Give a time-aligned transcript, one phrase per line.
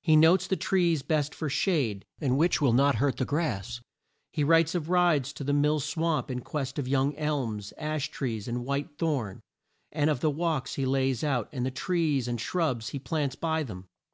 [0.00, 3.82] He notes the trees best for shade and which will not hurt the grass.
[4.32, 8.48] He writes of rides to the Mill Swamp in quest of young elms, ash trees,
[8.48, 9.42] and white thorn,
[9.92, 13.62] and of the walks he lays out and the trees and shrubs he plants by
[13.62, 13.84] them.